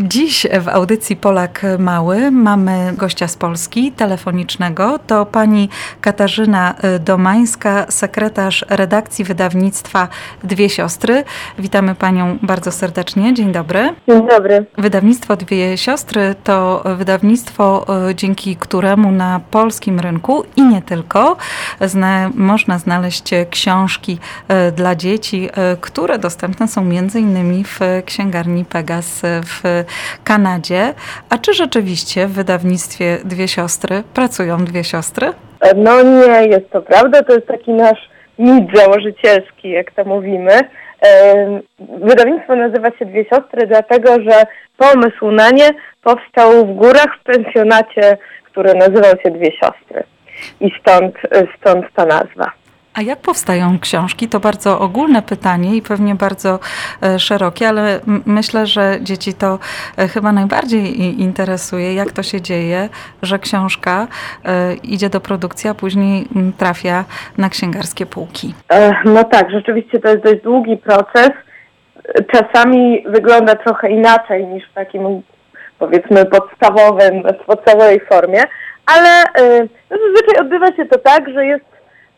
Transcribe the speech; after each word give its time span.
Dziś 0.00 0.46
w 0.60 0.68
audycji 0.68 1.16
Polak 1.16 1.62
Mały 1.78 2.30
mamy 2.30 2.92
gościa 2.96 3.28
z 3.28 3.36
Polski 3.36 3.92
telefonicznego. 3.92 4.98
To 5.06 5.26
pani 5.26 5.68
Katarzyna 6.00 6.74
Domańska, 7.00 7.86
sekretarz 7.88 8.64
redakcji 8.68 9.24
wydawnictwa 9.24 10.08
Dwie 10.44 10.70
Siostry. 10.70 11.24
Witamy 11.58 11.94
panią 11.94 12.38
bardzo 12.42 12.72
serdecznie. 12.72 13.34
Dzień 13.34 13.52
dobry. 13.52 13.94
Dzień 14.08 14.28
dobry. 14.28 14.66
Wydawnictwo 14.78 15.36
Dwie 15.36 15.78
Siostry 15.78 16.34
to 16.44 16.84
wydawnictwo, 16.96 17.86
dzięki 18.14 18.56
któremu 18.56 19.12
na 19.12 19.40
polskim 19.50 20.00
rynku 20.00 20.44
i 20.56 20.62
nie 20.62 20.82
tylko 20.82 21.36
zna, 21.80 22.30
można 22.34 22.78
znaleźć 22.78 23.30
książki 23.50 24.18
dla 24.76 24.94
dzieci, 24.94 25.48
które 25.80 26.18
dostępne 26.18 26.68
są 26.68 26.84
między 26.84 27.20
innymi 27.20 27.64
w 27.64 27.80
księgarni 28.06 28.64
Pegas 28.64 29.22
w 29.24 29.85
Kanadzie. 30.24 30.94
A 31.30 31.38
czy 31.38 31.54
rzeczywiście 31.54 32.26
w 32.26 32.32
wydawnictwie 32.32 33.18
Dwie 33.24 33.48
Siostry 33.48 34.02
pracują 34.14 34.64
dwie 34.64 34.84
siostry? 34.84 35.32
No 35.76 36.02
nie, 36.02 36.46
jest 36.46 36.70
to 36.70 36.82
prawda. 36.82 37.22
To 37.22 37.34
jest 37.34 37.46
taki 37.46 37.72
nasz 37.72 38.08
mit 38.38 38.64
założycielski, 38.74 39.70
jak 39.70 39.90
to 39.92 40.04
mówimy. 40.04 40.60
Wydawnictwo 41.78 42.56
nazywa 42.56 42.90
się 42.98 43.06
Dwie 43.06 43.24
Siostry, 43.24 43.66
dlatego 43.66 44.08
że 44.20 44.46
pomysł 44.76 45.30
na 45.30 45.50
nie 45.50 45.70
powstał 46.02 46.66
w 46.66 46.76
górach 46.76 47.18
w 47.20 47.24
pensjonacie, 47.24 48.16
który 48.44 48.74
nazywał 48.74 49.12
się 49.22 49.30
Dwie 49.30 49.52
Siostry. 49.52 50.02
I 50.60 50.70
stąd, 50.80 51.14
stąd 51.60 51.86
ta 51.94 52.06
nazwa. 52.06 52.50
A 52.98 53.02
jak 53.02 53.18
powstają 53.18 53.78
książki? 53.78 54.28
To 54.28 54.40
bardzo 54.40 54.80
ogólne 54.80 55.22
pytanie 55.22 55.76
i 55.76 55.82
pewnie 55.82 56.14
bardzo 56.14 56.58
e, 57.02 57.18
szerokie, 57.18 57.68
ale 57.68 58.00
myślę, 58.26 58.66
że 58.66 58.98
dzieci 59.00 59.34
to 59.34 59.58
e, 59.98 60.08
chyba 60.08 60.32
najbardziej 60.32 61.00
interesuje, 61.20 61.94
jak 61.94 62.12
to 62.12 62.22
się 62.22 62.40
dzieje, 62.40 62.88
że 63.22 63.38
książka 63.38 64.06
e, 64.44 64.74
idzie 64.74 65.08
do 65.08 65.20
produkcji, 65.20 65.70
a 65.70 65.74
później 65.74 66.26
trafia 66.58 67.04
na 67.38 67.48
księgarskie 67.48 68.06
półki. 68.06 68.54
No 69.04 69.24
tak, 69.24 69.50
rzeczywiście 69.50 69.98
to 69.98 70.08
jest 70.08 70.22
dość 70.24 70.42
długi 70.42 70.76
proces. 70.76 71.30
Czasami 72.32 73.04
wygląda 73.08 73.54
trochę 73.54 73.90
inaczej 73.90 74.46
niż 74.46 74.70
w 74.70 74.74
takim 74.74 75.22
powiedzmy 75.78 76.24
podstawowym, 76.24 77.22
podstawowej 77.46 78.00
formie, 78.00 78.42
ale 78.86 79.22
no, 79.90 79.96
zazwyczaj 80.06 80.40
odbywa 80.40 80.66
się 80.76 80.84
to 80.86 80.98
tak, 80.98 81.28
że 81.28 81.46
jest 81.46 81.64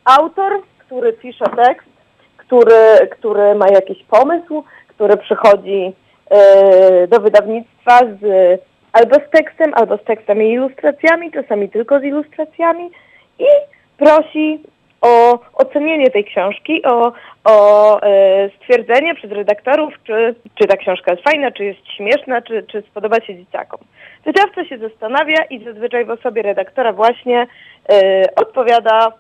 autor, 0.05 0.53
który 0.89 1.13
pisze 1.13 1.45
tekst, 1.45 1.89
który, 2.37 3.09
który 3.11 3.55
ma 3.55 3.69
jakiś 3.69 4.05
pomysł, 4.05 4.65
który 4.89 5.17
przychodzi 5.17 5.93
e, 6.31 7.07
do 7.07 7.21
wydawnictwa 7.21 7.99
z, 7.99 8.23
albo 8.93 9.15
z 9.15 9.31
tekstem, 9.31 9.75
albo 9.75 9.97
z 9.97 10.05
tekstem 10.05 10.43
i 10.43 10.53
ilustracjami, 10.53 11.33
czasami 11.33 11.69
tylko 11.69 12.01
z 12.01 12.05
ilustracjami 12.05 12.91
i 13.39 13.47
prosi 13.99 14.61
o 15.01 15.39
ocenienie 15.55 16.11
tej 16.11 16.25
książki, 16.25 16.83
o, 16.83 17.13
o 17.45 18.03
e, 18.03 18.51
stwierdzenie 18.57 19.15
przez 19.15 19.31
redaktorów, 19.31 19.95
czy, 20.05 20.35
czy 20.55 20.69
ta 20.69 20.77
książka 20.77 21.11
jest 21.11 21.25
fajna, 21.25 21.51
czy 21.51 21.65
jest 21.65 21.81
śmieszna, 21.97 22.43
czy, 22.43 22.63
czy 22.63 22.83
spodoba 22.83 23.21
się 23.21 23.37
dzieciakom. 23.37 23.81
Wydawca 24.25 24.65
się 24.65 24.79
zastanawia 24.79 25.45
i 25.51 25.65
zazwyczaj 25.65 26.05
w 26.05 26.11
osobie 26.11 26.43
redaktora 26.43 26.93
właśnie 26.93 27.47
e, 27.89 28.25
odpowiada 28.37 29.13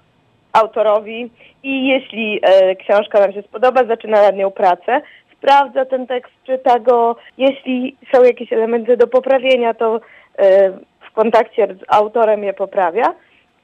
autorowi 0.52 1.30
i 1.62 1.88
jeśli 1.88 2.40
e, 2.42 2.76
książka 2.76 3.20
nam 3.20 3.32
się 3.32 3.42
spodoba, 3.42 3.84
zaczyna 3.84 4.22
nad 4.22 4.36
nią 4.36 4.50
pracę, 4.50 5.00
sprawdza 5.38 5.84
ten 5.84 6.06
tekst, 6.06 6.32
czyta 6.44 6.78
go. 6.78 7.16
Jeśli 7.38 7.96
są 8.14 8.22
jakieś 8.22 8.52
elementy 8.52 8.96
do 8.96 9.06
poprawienia, 9.06 9.74
to 9.74 10.00
e, 10.38 10.70
w 11.00 11.12
kontakcie 11.12 11.66
z 11.66 11.84
autorem 11.88 12.44
je 12.44 12.52
poprawia 12.52 13.14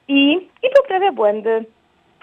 i, 0.07 0.33
i 0.63 0.69
poprawia 0.77 1.11
błędy 1.11 1.65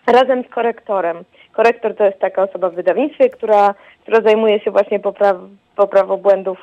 razem 0.06 0.44
z 0.44 0.48
korektorem. 0.48 1.24
Korektor 1.52 1.96
to 1.96 2.04
jest 2.04 2.18
taka 2.18 2.42
osoba 2.42 2.70
w 2.70 2.74
wydawnictwie, 2.74 3.30
która, 3.30 3.74
która 4.02 4.20
zajmuje 4.20 4.60
się 4.60 4.70
właśnie 4.70 5.00
popraw, 5.00 5.36
poprawą 5.76 6.16
błędów 6.16 6.58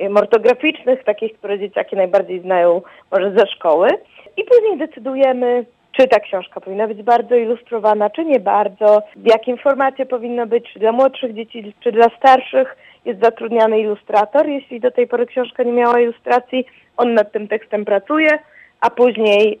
e, 0.00 0.14
ortograficznych, 0.14 1.04
takich, 1.04 1.38
które 1.38 1.58
dzieciaki 1.58 1.96
najbardziej 1.96 2.40
znają 2.40 2.82
może 3.12 3.32
ze 3.36 3.46
szkoły. 3.46 3.88
I 4.36 4.44
później 4.44 4.78
decydujemy, 4.78 5.64
czy 6.00 6.08
ta 6.08 6.20
książka 6.20 6.60
powinna 6.60 6.88
być 6.88 7.02
bardzo 7.02 7.34
ilustrowana, 7.34 8.10
czy 8.10 8.24
nie 8.24 8.40
bardzo, 8.40 9.02
w 9.16 9.26
jakim 9.26 9.58
formacie 9.58 10.06
powinno 10.06 10.46
być, 10.46 10.72
czy 10.72 10.78
dla 10.78 10.92
młodszych 10.92 11.34
dzieci, 11.34 11.74
czy 11.80 11.92
dla 11.92 12.06
starszych. 12.18 12.76
Jest 13.04 13.20
zatrudniany 13.20 13.80
ilustrator. 13.80 14.48
Jeśli 14.48 14.80
do 14.80 14.90
tej 14.90 15.06
pory 15.06 15.26
książka 15.26 15.62
nie 15.62 15.72
miała 15.72 16.00
ilustracji, 16.00 16.66
on 16.96 17.14
nad 17.14 17.32
tym 17.32 17.48
tekstem 17.48 17.84
pracuje, 17.84 18.38
a 18.80 18.90
później 18.90 19.60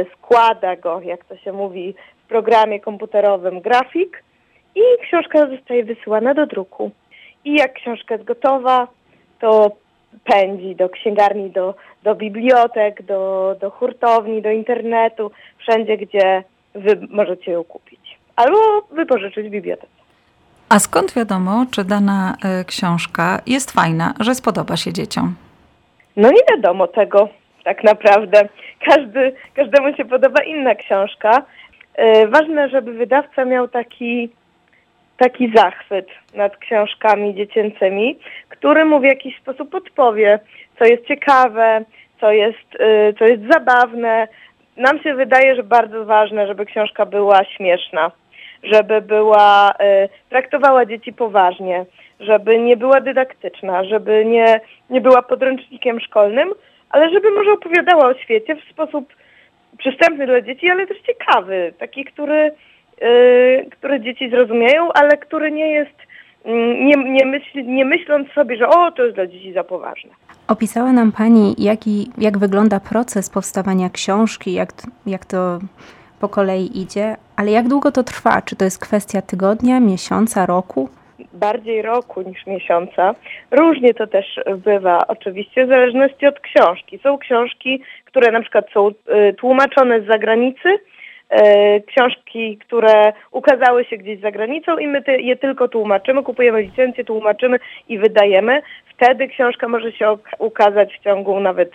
y, 0.00 0.06
składa 0.12 0.76
go, 0.76 1.00
jak 1.00 1.24
to 1.24 1.36
się 1.36 1.52
mówi, 1.52 1.94
w 2.24 2.28
programie 2.28 2.80
komputerowym 2.80 3.60
grafik 3.60 4.22
i 4.74 4.80
książka 5.02 5.46
zostaje 5.50 5.84
wysyłana 5.84 6.34
do 6.34 6.46
druku. 6.46 6.90
I 7.44 7.54
jak 7.54 7.72
książka 7.72 8.14
jest 8.14 8.26
gotowa, 8.26 8.88
to 9.40 9.70
pędzi 10.24 10.76
do 10.76 10.88
księgarni, 10.88 11.50
do, 11.50 11.74
do 12.02 12.14
bibliotek, 12.14 13.02
do, 13.02 13.54
do 13.60 13.70
hurtowni, 13.70 14.42
do 14.42 14.50
internetu, 14.50 15.30
wszędzie, 15.58 15.96
gdzie 15.96 16.44
wy 16.74 16.98
możecie 17.10 17.52
ją 17.52 17.64
kupić. 17.64 18.18
Albo 18.36 18.58
wypożyczyć 18.92 19.46
w 19.46 19.50
bibliotece. 19.50 20.04
A 20.68 20.78
skąd 20.78 21.14
wiadomo, 21.14 21.66
czy 21.70 21.84
dana 21.84 22.36
y, 22.60 22.64
książka 22.64 23.40
jest 23.46 23.70
fajna, 23.70 24.14
że 24.20 24.34
spodoba 24.34 24.76
się 24.76 24.92
dzieciom? 24.92 25.34
No 26.16 26.30
nie 26.30 26.42
wiadomo 26.50 26.86
tego 26.86 27.28
tak 27.64 27.84
naprawdę. 27.84 28.48
Każdy, 28.88 29.34
każdemu 29.54 29.96
się 29.96 30.04
podoba 30.04 30.42
inna 30.42 30.74
książka. 30.74 31.42
Y, 31.98 32.28
ważne, 32.28 32.68
żeby 32.68 32.92
wydawca 32.92 33.44
miał 33.44 33.68
taki 33.68 34.30
taki 35.16 35.52
zachwyt 35.54 36.06
nad 36.34 36.56
książkami 36.56 37.34
dziecięcymi, 37.34 38.18
który 38.48 38.84
mu 38.84 39.00
w 39.00 39.04
jakiś 39.04 39.38
sposób 39.38 39.70
podpowie, 39.70 40.38
co 40.78 40.84
jest 40.84 41.06
ciekawe, 41.06 41.84
co 42.20 42.32
jest, 42.32 42.74
y, 42.74 43.14
co 43.18 43.24
jest 43.24 43.42
zabawne. 43.52 44.28
Nam 44.76 45.02
się 45.02 45.14
wydaje, 45.14 45.56
że 45.56 45.62
bardzo 45.62 46.04
ważne, 46.04 46.46
żeby 46.46 46.66
książka 46.66 47.06
była 47.06 47.44
śmieszna, 47.44 48.10
żeby 48.62 49.00
była, 49.00 49.70
y, 49.70 50.08
traktowała 50.30 50.86
dzieci 50.86 51.12
poważnie, 51.12 51.84
żeby 52.20 52.58
nie 52.58 52.76
była 52.76 53.00
dydaktyczna, 53.00 53.84
żeby 53.84 54.24
nie, 54.24 54.60
nie 54.90 55.00
była 55.00 55.22
podręcznikiem 55.22 56.00
szkolnym, 56.00 56.54
ale 56.90 57.10
żeby 57.10 57.30
może 57.30 57.52
opowiadała 57.52 58.06
o 58.06 58.14
świecie 58.14 58.56
w 58.56 58.70
sposób 58.72 59.14
przystępny 59.78 60.26
dla 60.26 60.40
dzieci, 60.40 60.70
ale 60.70 60.86
też 60.86 60.98
ciekawy, 61.00 61.72
taki, 61.78 62.04
który 62.04 62.52
które 63.70 64.00
dzieci 64.00 64.30
zrozumieją, 64.30 64.92
ale 64.92 65.16
który 65.16 65.52
nie 65.52 65.72
jest, 65.72 65.96
mm, 66.44 66.86
nie, 66.86 67.12
nie, 67.12 67.26
myśl, 67.26 67.64
nie 67.66 67.84
myśląc 67.84 68.28
sobie, 68.28 68.56
że 68.56 68.68
o, 68.68 68.92
to 68.92 69.04
jest 69.04 69.14
dla 69.14 69.26
dzieci 69.26 69.52
za 69.52 69.64
poważne. 69.64 70.10
Opisała 70.48 70.92
nam 70.92 71.12
Pani, 71.12 71.54
jaki, 71.58 72.10
jak 72.18 72.38
wygląda 72.38 72.80
proces 72.80 73.30
powstawania 73.30 73.90
książki, 73.90 74.52
jak, 74.52 74.72
jak 75.06 75.24
to 75.24 75.58
po 76.20 76.28
kolei 76.28 76.80
idzie, 76.82 77.16
ale 77.36 77.50
jak 77.50 77.68
długo 77.68 77.92
to 77.92 78.02
trwa? 78.02 78.42
Czy 78.42 78.56
to 78.56 78.64
jest 78.64 78.78
kwestia 78.78 79.22
tygodnia, 79.22 79.80
miesiąca, 79.80 80.46
roku? 80.46 80.88
Bardziej 81.32 81.82
roku 81.82 82.22
niż 82.22 82.46
miesiąca. 82.46 83.14
Różnie 83.50 83.94
to 83.94 84.06
też 84.06 84.40
bywa, 84.56 85.06
oczywiście, 85.08 85.66
w 85.66 85.68
zależności 85.68 86.26
od 86.26 86.40
książki. 86.40 86.98
Są 86.98 87.18
książki, 87.18 87.82
które 88.04 88.32
na 88.32 88.40
przykład 88.40 88.66
są 88.74 88.88
y, 88.88 89.34
tłumaczone 89.34 90.00
z 90.00 90.06
zagranicy, 90.06 90.68
książki, 91.86 92.58
które 92.58 93.12
ukazały 93.30 93.84
się 93.84 93.96
gdzieś 93.96 94.20
za 94.20 94.30
granicą 94.30 94.78
i 94.78 94.86
my 94.86 95.02
je 95.18 95.36
tylko 95.36 95.68
tłumaczymy, 95.68 96.22
kupujemy 96.22 96.62
licencję, 96.62 97.04
tłumaczymy 97.04 97.58
i 97.88 97.98
wydajemy. 97.98 98.62
Wtedy 98.96 99.28
książka 99.28 99.68
może 99.68 99.92
się 99.92 100.18
ukazać 100.38 100.94
w 100.94 101.04
ciągu 101.04 101.40
nawet 101.40 101.70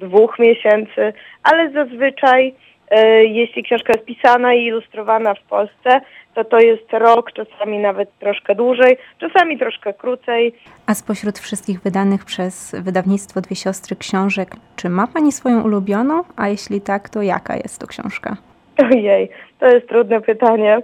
dwóch 0.00 0.38
miesięcy, 0.38 1.12
ale 1.42 1.70
zazwyczaj 1.70 2.54
e, 2.90 3.24
jeśli 3.24 3.62
książka 3.62 3.92
jest 3.92 4.04
pisana 4.04 4.54
i 4.54 4.64
ilustrowana 4.64 5.34
w 5.34 5.42
Polsce, 5.42 6.00
to 6.34 6.44
to 6.44 6.58
jest 6.58 6.92
rok, 6.92 7.32
czasami 7.32 7.78
nawet 7.78 8.18
troszkę 8.18 8.54
dłużej, 8.54 8.96
czasami 9.20 9.58
troszkę 9.58 9.94
krócej. 9.94 10.54
A 10.86 10.94
spośród 10.94 11.38
wszystkich 11.38 11.80
wydanych 11.80 12.24
przez 12.24 12.76
wydawnictwo 12.82 13.40
Dwie 13.40 13.56
Siostry 13.56 13.96
książek, 13.96 14.50
czy 14.76 14.88
ma 14.88 15.06
Pani 15.06 15.32
swoją 15.32 15.62
ulubioną? 15.62 16.24
A 16.36 16.48
jeśli 16.48 16.80
tak, 16.80 17.08
to 17.08 17.22
jaka 17.22 17.56
jest 17.56 17.80
to 17.80 17.86
książka? 17.86 18.36
Ojej, 18.92 19.28
to 19.58 19.66
jest 19.66 19.88
trudne 19.88 20.20
pytanie, 20.20 20.78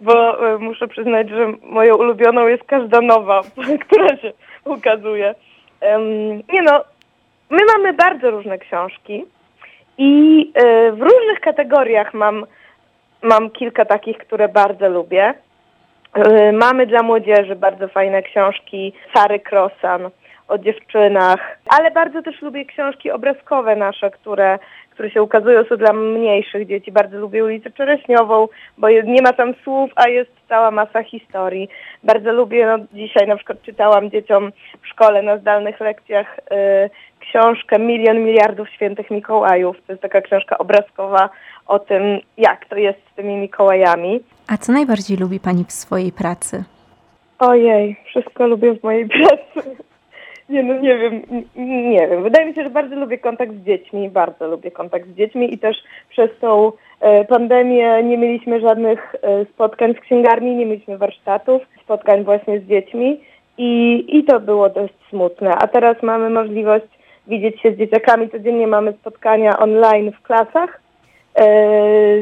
bo 0.00 0.48
e, 0.54 0.58
muszę 0.58 0.88
przyznać, 0.88 1.28
że 1.28 1.52
moją 1.62 1.96
ulubioną 1.96 2.46
jest 2.46 2.64
każda 2.64 3.00
nowa, 3.00 3.42
która 3.88 4.16
się 4.16 4.32
ukazuje. 4.64 5.34
Nie 6.52 6.62
no, 6.62 6.84
my 7.50 7.58
mamy 7.76 7.92
bardzo 7.92 8.30
różne 8.30 8.58
książki 8.58 9.24
i 9.98 10.40
y, 10.58 10.92
w 10.92 11.02
różnych 11.02 11.40
kategoriach 11.40 12.14
mam, 12.14 12.46
mam 13.22 13.50
kilka 13.50 13.84
takich, 13.84 14.18
które 14.18 14.48
bardzo 14.48 14.88
lubię. 14.88 15.34
Y, 16.16 16.52
mamy 16.52 16.86
dla 16.86 17.02
młodzieży 17.02 17.56
bardzo 17.56 17.88
fajne 17.88 18.22
książki 18.22 18.92
Sary 19.14 19.40
Krosan 19.40 20.10
o 20.48 20.58
dziewczynach, 20.58 21.58
ale 21.66 21.90
bardzo 21.90 22.22
też 22.22 22.42
lubię 22.42 22.64
książki 22.64 23.10
obrazkowe 23.10 23.76
nasze, 23.76 24.10
które 24.10 24.58
które 24.96 25.10
się 25.10 25.22
ukazują, 25.22 25.64
są 25.64 25.76
dla 25.76 25.92
mniejszych 25.92 26.66
dzieci. 26.66 26.92
Bardzo 26.92 27.18
lubię 27.18 27.44
ulicę 27.44 27.70
Czereśniową, 27.70 28.48
bo 28.78 28.90
nie 28.90 29.22
ma 29.22 29.32
tam 29.32 29.54
słów, 29.64 29.90
a 29.96 30.08
jest 30.08 30.30
cała 30.48 30.70
masa 30.70 31.02
historii. 31.02 31.68
Bardzo 32.04 32.32
lubię, 32.32 32.66
no 32.66 32.84
dzisiaj 32.92 33.28
na 33.28 33.36
przykład 33.36 33.62
czytałam 33.62 34.10
dzieciom 34.10 34.52
w 34.82 34.88
szkole 34.88 35.22
na 35.22 35.38
zdalnych 35.38 35.80
lekcjach 35.80 36.38
y, 36.38 36.90
książkę 37.20 37.78
Milion 37.78 38.24
Miliardów 38.24 38.70
Świętych 38.70 39.10
Mikołajów. 39.10 39.76
To 39.86 39.92
jest 39.92 40.02
taka 40.02 40.20
książka 40.20 40.58
obrazkowa 40.58 41.30
o 41.66 41.78
tym, 41.78 42.02
jak 42.36 42.66
to 42.66 42.76
jest 42.76 42.98
z 43.12 43.14
tymi 43.14 43.36
Mikołajami. 43.36 44.20
A 44.48 44.56
co 44.56 44.72
najbardziej 44.72 45.16
lubi 45.16 45.40
Pani 45.40 45.64
w 45.64 45.72
swojej 45.72 46.12
pracy? 46.12 46.64
Ojej, 47.38 47.96
wszystko 48.06 48.46
lubię 48.46 48.74
w 48.74 48.82
mojej 48.82 49.08
pracy. 49.08 49.76
Nie, 50.48 50.62
no 50.62 50.74
nie 50.74 50.98
wiem, 50.98 51.22
nie 51.56 52.08
wiem. 52.08 52.22
Wydaje 52.22 52.46
mi 52.46 52.54
się, 52.54 52.62
że 52.62 52.70
bardzo 52.70 52.96
lubię 52.96 53.18
kontakt 53.18 53.52
z 53.52 53.64
dziećmi, 53.64 54.10
bardzo 54.10 54.48
lubię 54.48 54.70
kontakt 54.70 55.08
z 55.08 55.16
dziećmi 55.16 55.54
i 55.54 55.58
też 55.58 55.76
przez 56.08 56.30
tą 56.40 56.72
e, 57.00 57.24
pandemię 57.24 58.02
nie 58.02 58.18
mieliśmy 58.18 58.60
żadnych 58.60 59.14
e, 59.22 59.44
spotkań 59.44 59.94
w 59.94 60.00
księgarni, 60.00 60.56
nie 60.56 60.66
mieliśmy 60.66 60.98
warsztatów, 60.98 61.62
spotkań 61.84 62.24
właśnie 62.24 62.60
z 62.60 62.62
dziećmi 62.62 63.20
i, 63.58 64.04
i 64.08 64.24
to 64.24 64.40
było 64.40 64.68
dość 64.68 64.94
smutne. 65.10 65.54
A 65.54 65.66
teraz 65.66 66.02
mamy 66.02 66.30
możliwość 66.30 66.86
widzieć 67.26 67.60
się 67.60 67.72
z 67.72 67.78
dzieciakami, 67.78 68.30
codziennie 68.30 68.66
mamy 68.66 68.92
spotkania 68.92 69.58
online 69.58 70.12
w 70.12 70.22
klasach 70.22 70.80
e, 71.34 71.44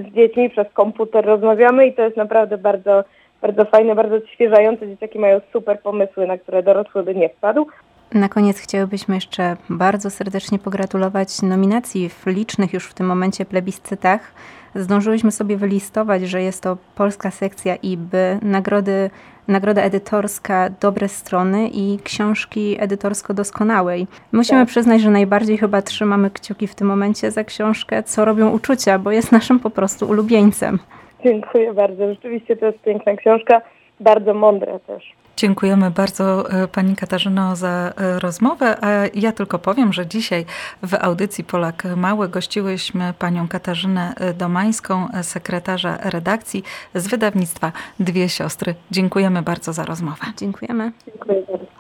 z 0.03 0.15
dziećmi, 0.15 0.51
przez 0.51 0.73
komputer 0.73 1.25
rozmawiamy 1.25 1.87
i 1.87 1.93
to 1.93 2.03
jest 2.03 2.17
naprawdę 2.17 2.59
bardzo 2.59 3.05
bardzo 3.43 3.65
fajne, 3.65 3.95
bardzo 3.95 4.17
odświeżające. 4.17 4.89
Dzieciaki 4.89 5.19
mają 5.19 5.41
super 5.53 5.81
pomysły, 5.81 6.27
na 6.27 6.39
które 6.39 6.63
dorosły 6.63 7.03
by 7.03 7.15
nie 7.15 7.29
wpadł. 7.29 7.67
Na 8.13 8.29
koniec 8.29 8.59
chciałybyśmy 8.59 9.15
jeszcze 9.15 9.57
bardzo 9.71 10.11
serdecznie 10.11 10.59
pogratulować 10.59 11.43
nominacji 11.43 12.09
w 12.09 12.27
licznych 12.27 12.73
już 12.73 12.87
w 12.87 12.95
tym 12.95 13.07
momencie 13.07 13.45
plebiscytach. 13.45 14.33
Zdążyłyśmy 14.75 15.33
sobie 15.33 15.57
wylistować, 15.57 16.23
że 16.23 16.43
jest 16.43 16.63
to 16.63 16.77
polska 16.95 17.31
sekcja 17.31 17.77
IB, 17.77 18.13
nagrody, 18.43 19.11
nagroda 19.49 19.83
edytorska 19.83 20.71
Dobre 20.81 21.09
Strony 21.09 21.69
i 21.69 21.99
książki 22.05 22.77
edytorsko 22.81 23.35
doskonałej. 23.35 24.07
Musimy 24.33 24.61
tak. 24.61 24.69
przyznać, 24.69 25.01
że 25.01 25.11
najbardziej 25.11 25.59
chyba 25.59 25.83
trzymamy 25.83 26.31
kciuki 26.31 26.67
w 26.67 26.75
tym 26.75 26.87
momencie 26.87 27.31
za 27.31 27.45
książkę 27.45 28.03
Co 28.03 28.25
robią 28.25 28.51
uczucia, 28.51 28.99
bo 28.99 29.11
jest 29.13 29.33
naszym 29.33 29.61
po 29.61 29.71
prostu 29.71 30.07
ulubieńcem. 30.07 30.79
Dziękuję 31.25 31.75
bardzo. 31.75 32.09
Rzeczywiście 32.09 32.57
to 32.57 32.67
jest 32.67 32.79
piękna 32.79 33.17
książka, 33.17 33.63
bardzo 34.01 34.35
mądra 34.35 34.79
też. 34.79 35.13
Dziękujemy 35.37 35.91
bardzo 35.91 36.51
e, 36.51 36.69
Pani 36.69 36.97
Katarzyno 36.97 37.57
za 37.57 37.93
e, 37.97 38.19
rozmowę. 38.21 38.77
A 38.85 38.89
ja 39.15 39.33
tylko 39.33 39.59
powiem, 39.59 39.93
że 39.93 40.07
dzisiaj 40.07 40.45
w 40.83 40.95
audycji 40.95 41.45
Polak 41.45 41.85
Mały 41.97 42.29
gościłyśmy 42.29 43.15
Panią 43.19 43.49
Katarzynę 43.49 44.15
Domańską, 44.39 45.09
sekretarza 45.23 45.99
redakcji 46.03 46.63
z 46.95 47.09
wydawnictwa 47.09 47.73
Dwie 48.01 48.29
Siostry. 48.29 48.75
Dziękujemy 48.91 49.43
bardzo 49.43 49.73
za 49.73 49.85
rozmowę. 49.85 50.27
Dziękujemy. 50.37 50.93
Dziękuję 51.07 51.43
bardzo. 51.49 51.74